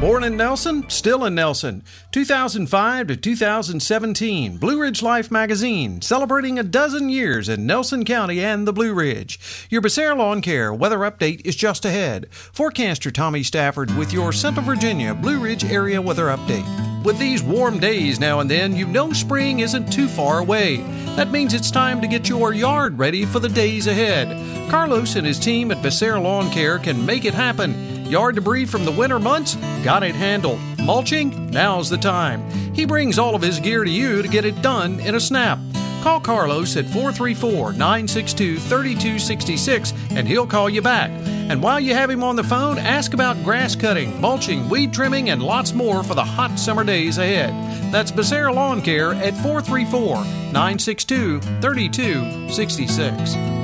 Born 0.00 0.24
in 0.24 0.36
Nelson, 0.36 0.90
still 0.90 1.24
in 1.24 1.34
Nelson. 1.34 1.82
2005 2.12 3.06
to 3.06 3.16
2017, 3.16 4.58
Blue 4.58 4.82
Ridge 4.82 5.02
Life 5.02 5.30
magazine, 5.30 6.02
celebrating 6.02 6.58
a 6.58 6.62
dozen 6.62 7.08
years 7.08 7.48
in 7.48 7.64
Nelson 7.64 8.04
County 8.04 8.44
and 8.44 8.68
the 8.68 8.74
Blue 8.74 8.92
Ridge. 8.92 9.66
Your 9.70 9.80
Becerra 9.80 10.14
Lawn 10.14 10.42
Care 10.42 10.70
weather 10.74 10.98
update 10.98 11.40
is 11.46 11.56
just 11.56 11.86
ahead. 11.86 12.26
Forecaster 12.30 13.10
Tommy 13.10 13.42
Stafford 13.42 13.90
with 13.96 14.12
your 14.12 14.34
Central 14.34 14.66
Virginia 14.66 15.14
Blue 15.14 15.40
Ridge 15.40 15.64
area 15.64 16.02
weather 16.02 16.26
update. 16.26 17.02
With 17.02 17.18
these 17.18 17.42
warm 17.42 17.78
days 17.78 18.20
now 18.20 18.40
and 18.40 18.50
then, 18.50 18.76
you 18.76 18.86
know 18.86 19.14
spring 19.14 19.60
isn't 19.60 19.90
too 19.90 20.08
far 20.08 20.40
away. 20.40 20.76
That 21.16 21.30
means 21.30 21.54
it's 21.54 21.70
time 21.70 22.02
to 22.02 22.06
get 22.06 22.28
your 22.28 22.52
yard 22.52 22.98
ready 22.98 23.24
for 23.24 23.38
the 23.38 23.48
days 23.48 23.86
ahead. 23.86 24.28
Carlos 24.70 25.16
and 25.16 25.26
his 25.26 25.38
team 25.38 25.70
at 25.70 25.82
Becerra 25.82 26.22
Lawn 26.22 26.50
Care 26.50 26.78
can 26.78 27.06
make 27.06 27.24
it 27.24 27.32
happen. 27.32 27.85
Yard 28.08 28.36
debris 28.36 28.66
from 28.66 28.84
the 28.84 28.92
winter 28.92 29.18
months? 29.18 29.56
Got 29.82 30.02
it 30.02 30.14
handled. 30.14 30.60
Mulching? 30.78 31.50
Now's 31.50 31.90
the 31.90 31.98
time. 31.98 32.48
He 32.74 32.84
brings 32.84 33.18
all 33.18 33.34
of 33.34 33.42
his 33.42 33.58
gear 33.58 33.84
to 33.84 33.90
you 33.90 34.22
to 34.22 34.28
get 34.28 34.44
it 34.44 34.62
done 34.62 35.00
in 35.00 35.16
a 35.16 35.20
snap. 35.20 35.58
Call 36.02 36.20
Carlos 36.20 36.76
at 36.76 36.86
434 36.86 37.72
962 37.72 38.58
3266 38.58 39.92
and 40.10 40.28
he'll 40.28 40.46
call 40.46 40.70
you 40.70 40.80
back. 40.80 41.10
And 41.50 41.60
while 41.60 41.80
you 41.80 41.94
have 41.94 42.10
him 42.10 42.22
on 42.22 42.36
the 42.36 42.44
phone, 42.44 42.78
ask 42.78 43.12
about 43.12 43.42
grass 43.42 43.74
cutting, 43.74 44.20
mulching, 44.20 44.68
weed 44.68 44.92
trimming, 44.92 45.30
and 45.30 45.42
lots 45.42 45.72
more 45.72 46.04
for 46.04 46.14
the 46.14 46.24
hot 46.24 46.58
summer 46.58 46.84
days 46.84 47.18
ahead. 47.18 47.50
That's 47.92 48.12
Becerra 48.12 48.54
Lawn 48.54 48.82
Care 48.82 49.14
at 49.14 49.34
434 49.38 50.14
962 50.52 51.40
3266. 51.40 53.55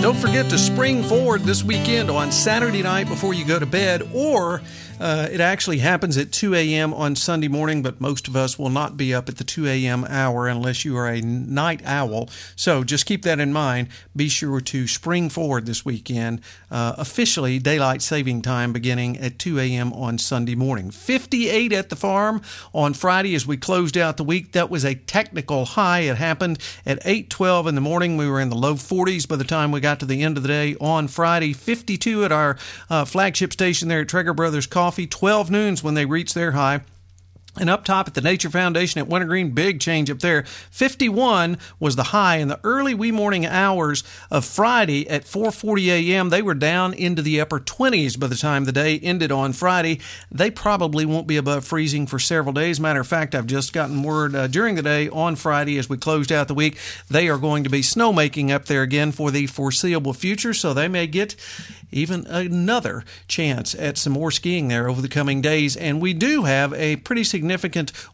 Don't 0.00 0.16
forget 0.16 0.48
to 0.48 0.56
spring 0.56 1.02
forward 1.02 1.42
this 1.42 1.62
weekend 1.62 2.10
on 2.10 2.32
Saturday 2.32 2.82
night 2.82 3.06
before 3.06 3.34
you 3.34 3.44
go 3.44 3.58
to 3.58 3.66
bed, 3.66 4.08
or 4.14 4.62
uh, 5.00 5.28
it 5.32 5.40
actually 5.40 5.78
happens 5.78 6.18
at 6.18 6.30
2 6.30 6.54
a.m. 6.54 6.92
on 6.92 7.16
Sunday 7.16 7.48
morning, 7.48 7.82
but 7.82 8.02
most 8.02 8.28
of 8.28 8.36
us 8.36 8.58
will 8.58 8.68
not 8.68 8.98
be 8.98 9.14
up 9.14 9.30
at 9.30 9.38
the 9.38 9.44
2 9.44 9.66
a.m. 9.66 10.04
hour 10.08 10.46
unless 10.46 10.84
you 10.84 10.94
are 10.94 11.08
a 11.08 11.22
night 11.22 11.80
owl. 11.86 12.28
So 12.54 12.84
just 12.84 13.06
keep 13.06 13.22
that 13.22 13.40
in 13.40 13.50
mind. 13.50 13.88
Be 14.14 14.28
sure 14.28 14.60
to 14.60 14.86
spring 14.86 15.30
forward 15.30 15.64
this 15.64 15.86
weekend. 15.86 16.42
Uh, 16.70 16.94
officially, 16.98 17.58
daylight 17.58 18.02
saving 18.02 18.42
time 18.42 18.74
beginning 18.74 19.18
at 19.18 19.38
2 19.38 19.58
a.m. 19.58 19.94
on 19.94 20.18
Sunday 20.18 20.54
morning. 20.54 20.90
58 20.90 21.72
at 21.72 21.88
the 21.88 21.96
farm 21.96 22.42
on 22.74 22.92
Friday 22.92 23.34
as 23.34 23.46
we 23.46 23.56
closed 23.56 23.96
out 23.96 24.18
the 24.18 24.24
week. 24.24 24.52
That 24.52 24.68
was 24.68 24.84
a 24.84 24.94
technical 24.94 25.64
high. 25.64 26.00
It 26.00 26.18
happened 26.18 26.58
at 26.84 27.02
8:12 27.06 27.68
in 27.68 27.74
the 27.74 27.80
morning. 27.80 28.18
We 28.18 28.28
were 28.28 28.40
in 28.40 28.50
the 28.50 28.56
low 28.56 28.74
40s 28.74 29.26
by 29.26 29.36
the 29.36 29.44
time 29.44 29.72
we 29.72 29.80
got 29.80 29.98
to 30.00 30.06
the 30.06 30.22
end 30.22 30.36
of 30.36 30.42
the 30.42 30.48
day 30.48 30.76
on 30.78 31.08
Friday. 31.08 31.54
52 31.54 32.26
at 32.26 32.32
our 32.32 32.58
uh, 32.90 33.06
flagship 33.06 33.54
station 33.54 33.88
there 33.88 34.02
at 34.02 34.08
Trager 34.08 34.36
Brothers 34.36 34.66
Coffee 34.66 34.89
coffee, 34.90 35.06
12 35.06 35.52
noons 35.52 35.84
when 35.84 35.94
they 35.94 36.04
reach 36.04 36.34
their 36.34 36.50
high. 36.50 36.80
And 37.58 37.68
up 37.68 37.84
top 37.84 38.06
at 38.06 38.14
the 38.14 38.20
Nature 38.20 38.48
Foundation 38.48 39.00
at 39.00 39.08
Wintergreen, 39.08 39.50
big 39.50 39.80
change 39.80 40.08
up 40.08 40.20
there. 40.20 40.44
51 40.70 41.58
was 41.80 41.96
the 41.96 42.04
high 42.04 42.36
in 42.36 42.46
the 42.46 42.60
early 42.62 42.94
wee 42.94 43.10
morning 43.10 43.44
hours 43.44 44.04
of 44.30 44.44
Friday 44.44 45.08
at 45.10 45.24
4:40 45.24 45.86
a.m. 45.88 46.28
They 46.28 46.42
were 46.42 46.54
down 46.54 46.94
into 46.94 47.22
the 47.22 47.40
upper 47.40 47.58
20s 47.58 48.18
by 48.18 48.28
the 48.28 48.36
time 48.36 48.66
the 48.66 48.72
day 48.72 49.00
ended 49.00 49.32
on 49.32 49.52
Friday. 49.52 49.98
They 50.30 50.50
probably 50.50 51.04
won't 51.04 51.26
be 51.26 51.36
above 51.36 51.64
freezing 51.64 52.06
for 52.06 52.20
several 52.20 52.52
days. 52.52 52.78
Matter 52.78 53.00
of 53.00 53.08
fact, 53.08 53.34
I've 53.34 53.46
just 53.46 53.72
gotten 53.72 54.04
word 54.04 54.36
uh, 54.36 54.46
during 54.46 54.76
the 54.76 54.82
day 54.82 55.08
on 55.08 55.34
Friday 55.34 55.76
as 55.76 55.88
we 55.88 55.96
closed 55.96 56.30
out 56.30 56.46
the 56.46 56.54
week, 56.54 56.78
they 57.10 57.28
are 57.28 57.38
going 57.38 57.64
to 57.64 57.70
be 57.70 57.80
snowmaking 57.80 58.50
up 58.50 58.66
there 58.66 58.82
again 58.82 59.10
for 59.10 59.32
the 59.32 59.48
foreseeable 59.48 60.12
future. 60.12 60.54
So 60.54 60.72
they 60.72 60.86
may 60.86 61.08
get 61.08 61.34
even 61.90 62.24
another 62.28 63.04
chance 63.26 63.74
at 63.74 63.98
some 63.98 64.12
more 64.12 64.30
skiing 64.30 64.68
there 64.68 64.88
over 64.88 65.02
the 65.02 65.08
coming 65.08 65.40
days. 65.40 65.76
And 65.76 66.00
we 66.00 66.14
do 66.14 66.44
have 66.44 66.72
a 66.74 66.94
pretty 66.96 67.24
significant 67.24 67.39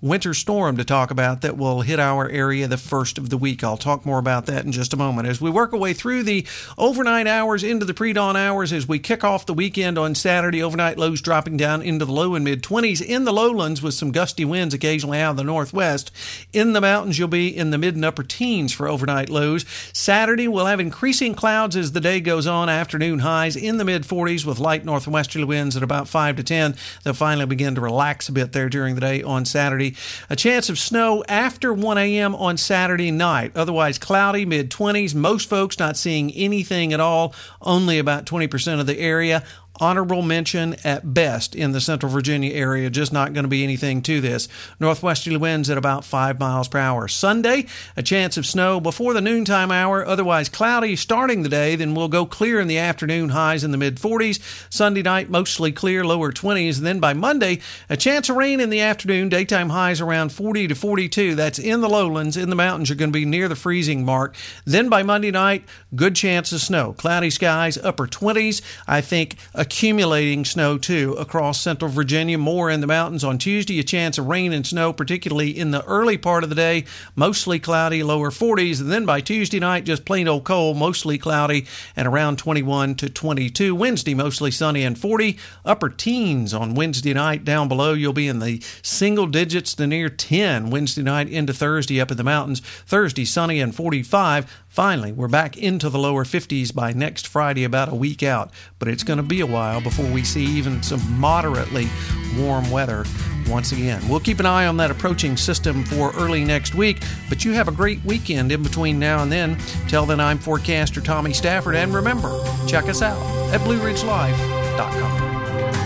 winter 0.00 0.34
storm 0.34 0.76
to 0.76 0.84
talk 0.84 1.10
about 1.10 1.40
that 1.42 1.56
will 1.56 1.82
hit 1.82 2.00
our 2.00 2.28
area 2.28 2.66
the 2.66 2.76
first 2.76 3.18
of 3.18 3.30
the 3.30 3.36
week. 3.36 3.62
I'll 3.62 3.76
talk 3.76 4.04
more 4.04 4.18
about 4.18 4.46
that 4.46 4.64
in 4.64 4.72
just 4.72 4.92
a 4.92 4.96
moment. 4.96 5.28
As 5.28 5.40
we 5.40 5.50
work 5.50 5.72
our 5.72 5.78
way 5.78 5.92
through 5.92 6.22
the 6.24 6.46
overnight 6.78 7.26
hours 7.26 7.62
into 7.62 7.84
the 7.84 7.94
pre 7.94 8.12
dawn 8.12 8.36
hours, 8.36 8.72
as 8.72 8.88
we 8.88 8.98
kick 8.98 9.24
off 9.24 9.46
the 9.46 9.54
weekend 9.54 9.98
on 9.98 10.14
Saturday, 10.14 10.62
overnight 10.62 10.98
lows 10.98 11.20
dropping 11.20 11.56
down 11.56 11.82
into 11.82 12.04
the 12.04 12.12
low 12.12 12.34
and 12.34 12.44
mid 12.44 12.62
20s 12.62 13.02
in 13.02 13.24
the 13.24 13.32
lowlands 13.32 13.82
with 13.82 13.94
some 13.94 14.12
gusty 14.12 14.44
winds 14.44 14.74
occasionally 14.74 15.20
out 15.20 15.32
of 15.32 15.36
the 15.36 15.44
northwest. 15.44 16.10
In 16.52 16.72
the 16.72 16.80
mountains, 16.80 17.18
you'll 17.18 17.28
be 17.28 17.54
in 17.54 17.70
the 17.70 17.78
mid 17.78 17.94
and 17.94 18.04
upper 18.04 18.22
teens 18.22 18.72
for 18.72 18.88
overnight 18.88 19.28
lows. 19.28 19.64
Saturday, 19.92 20.48
we'll 20.48 20.66
have 20.66 20.80
increasing 20.80 21.34
clouds 21.34 21.76
as 21.76 21.92
the 21.92 22.00
day 22.00 22.20
goes 22.20 22.46
on, 22.46 22.68
afternoon 22.68 23.20
highs 23.20 23.56
in 23.56 23.78
the 23.78 23.84
mid 23.84 24.02
40s 24.02 24.44
with 24.44 24.58
light 24.58 24.84
northwesterly 24.84 25.44
winds 25.44 25.76
at 25.76 25.82
about 25.82 26.08
5 26.08 26.36
to 26.36 26.42
10. 26.42 26.76
They'll 27.02 27.14
finally 27.14 27.46
begin 27.46 27.74
to 27.74 27.80
relax 27.80 28.28
a 28.28 28.32
bit 28.32 28.52
there 28.52 28.68
during 28.68 28.94
the 28.94 29.00
day 29.00 29.13
on 29.22 29.44
Saturday. 29.44 29.94
A 30.28 30.36
chance 30.36 30.68
of 30.68 30.78
snow 30.78 31.22
after 31.28 31.72
1 31.72 31.98
a.m. 31.98 32.34
on 32.34 32.56
Saturday 32.56 33.10
night. 33.10 33.52
Otherwise, 33.54 33.98
cloudy, 33.98 34.44
mid 34.44 34.70
20s. 34.70 35.14
Most 35.14 35.48
folks 35.48 35.78
not 35.78 35.96
seeing 35.96 36.32
anything 36.32 36.92
at 36.92 37.00
all, 37.00 37.34
only 37.60 37.98
about 37.98 38.26
20% 38.26 38.80
of 38.80 38.86
the 38.86 38.98
area 38.98 39.44
honorable 39.80 40.22
mention 40.22 40.76
at 40.84 41.14
best 41.14 41.54
in 41.54 41.72
the 41.72 41.80
central 41.80 42.10
Virginia 42.10 42.52
area, 42.52 42.90
just 42.90 43.12
not 43.12 43.32
going 43.32 43.44
to 43.44 43.48
be 43.48 43.64
anything 43.64 44.02
to 44.02 44.20
this. 44.20 44.48
Northwesterly 44.80 45.36
winds 45.36 45.68
at 45.70 45.78
about 45.78 46.04
5 46.04 46.38
miles 46.38 46.68
per 46.68 46.78
hour. 46.78 47.08
Sunday, 47.08 47.66
a 47.96 48.02
chance 48.02 48.36
of 48.36 48.46
snow 48.46 48.80
before 48.80 49.14
the 49.14 49.20
noontime 49.20 49.70
hour, 49.70 50.06
otherwise 50.06 50.48
cloudy 50.48 50.96
starting 50.96 51.42
the 51.42 51.48
day, 51.48 51.76
then 51.76 51.94
we'll 51.94 52.08
go 52.08 52.26
clear 52.26 52.60
in 52.60 52.68
the 52.68 52.78
afternoon, 52.78 53.30
highs 53.30 53.64
in 53.64 53.70
the 53.70 53.78
mid 53.78 53.96
40s. 53.96 54.40
Sunday 54.72 55.02
night, 55.02 55.30
mostly 55.30 55.72
clear, 55.72 56.04
lower 56.04 56.32
20s. 56.32 56.78
And 56.78 56.86
then 56.86 57.00
by 57.00 57.14
Monday, 57.14 57.60
a 57.88 57.96
chance 57.96 58.28
of 58.28 58.36
rain 58.36 58.60
in 58.60 58.70
the 58.70 58.80
afternoon, 58.80 59.28
daytime 59.28 59.70
highs 59.70 60.00
around 60.00 60.32
40 60.32 60.68
to 60.68 60.74
42. 60.74 61.34
That's 61.34 61.58
in 61.58 61.80
the 61.80 61.88
lowlands. 61.88 62.36
In 62.36 62.50
the 62.50 62.56
mountains, 62.56 62.88
you're 62.88 62.96
going 62.96 63.10
to 63.10 63.18
be 63.18 63.24
near 63.24 63.48
the 63.48 63.56
freezing 63.56 64.04
mark. 64.04 64.36
Then 64.64 64.88
by 64.88 65.02
Monday 65.02 65.30
night, 65.30 65.64
good 65.94 66.14
chance 66.14 66.52
of 66.52 66.60
snow. 66.60 66.92
Cloudy 66.92 67.30
skies, 67.30 67.78
upper 67.78 68.06
20s. 68.06 68.62
I 68.86 69.00
think 69.00 69.36
accumulating 69.64 70.44
snow 70.44 70.76
too 70.76 71.14
across 71.14 71.58
central 71.58 71.90
Virginia, 71.90 72.36
more 72.36 72.68
in 72.68 72.82
the 72.82 72.86
mountains. 72.86 73.24
On 73.24 73.38
Tuesday, 73.38 73.78
a 73.78 73.82
chance 73.82 74.18
of 74.18 74.26
rain 74.26 74.52
and 74.52 74.66
snow, 74.66 74.92
particularly 74.92 75.58
in 75.58 75.70
the 75.70 75.82
early 75.86 76.18
part 76.18 76.44
of 76.44 76.50
the 76.50 76.54
day, 76.54 76.84
mostly 77.16 77.58
cloudy, 77.58 78.02
lower 78.02 78.30
40s. 78.30 78.82
And 78.82 78.92
then 78.92 79.06
by 79.06 79.22
Tuesday 79.22 79.58
night, 79.58 79.84
just 79.84 80.04
plain 80.04 80.28
old 80.28 80.44
cold, 80.44 80.76
mostly 80.76 81.16
cloudy, 81.16 81.66
and 81.96 82.06
around 82.06 82.36
21 82.36 82.94
to 82.96 83.08
22. 83.08 83.74
Wednesday, 83.74 84.12
mostly 84.12 84.50
sunny 84.50 84.82
and 84.82 84.98
40. 84.98 85.38
Upper 85.64 85.88
teens 85.88 86.52
on 86.52 86.74
Wednesday 86.74 87.14
night. 87.14 87.42
Down 87.42 87.66
below, 87.66 87.94
you'll 87.94 88.12
be 88.12 88.28
in 88.28 88.40
the 88.40 88.62
single 88.82 89.26
digits 89.26 89.74
to 89.76 89.86
near 89.86 90.10
10 90.10 90.68
Wednesday 90.68 91.02
night 91.02 91.30
into 91.30 91.54
Thursday 91.54 92.02
up 92.02 92.10
in 92.10 92.18
the 92.18 92.22
mountains. 92.22 92.60
Thursday, 92.60 93.24
sunny 93.24 93.60
and 93.60 93.74
45. 93.74 94.63
Finally, 94.74 95.12
we're 95.12 95.28
back 95.28 95.56
into 95.56 95.88
the 95.88 96.00
lower 96.00 96.24
50s 96.24 96.74
by 96.74 96.92
next 96.92 97.28
Friday, 97.28 97.62
about 97.62 97.92
a 97.92 97.94
week 97.94 98.24
out, 98.24 98.50
but 98.80 98.88
it's 98.88 99.04
going 99.04 99.18
to 99.18 99.22
be 99.22 99.40
a 99.40 99.46
while 99.46 99.80
before 99.80 100.10
we 100.10 100.24
see 100.24 100.44
even 100.44 100.82
some 100.82 101.00
moderately 101.16 101.88
warm 102.36 102.68
weather 102.72 103.04
once 103.48 103.70
again. 103.70 104.02
We'll 104.08 104.18
keep 104.18 104.40
an 104.40 104.46
eye 104.46 104.66
on 104.66 104.76
that 104.78 104.90
approaching 104.90 105.36
system 105.36 105.84
for 105.84 106.10
early 106.16 106.44
next 106.44 106.74
week, 106.74 107.04
but 107.28 107.44
you 107.44 107.52
have 107.52 107.68
a 107.68 107.70
great 107.70 108.04
weekend 108.04 108.50
in 108.50 108.64
between 108.64 108.98
now 108.98 109.22
and 109.22 109.30
then. 109.30 109.56
Till 109.86 110.06
then, 110.06 110.18
I'm 110.18 110.38
forecaster 110.38 111.00
Tommy 111.00 111.32
Stafford, 111.32 111.76
and 111.76 111.94
remember, 111.94 112.36
check 112.66 112.88
us 112.88 113.00
out 113.00 113.22
at 113.54 113.60
BlueRidgeLife.com. 113.60 115.83